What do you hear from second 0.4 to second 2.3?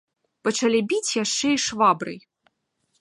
Пачалі біць яшчэ і швабрай.